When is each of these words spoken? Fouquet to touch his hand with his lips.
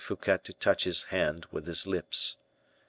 Fouquet 0.03 0.39
to 0.45 0.51
touch 0.53 0.83
his 0.85 1.03
hand 1.13 1.45
with 1.51 1.67
his 1.67 1.85
lips. 1.85 2.37